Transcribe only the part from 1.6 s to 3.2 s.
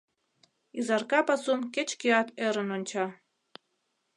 кеч-кӧат ӧрын онча.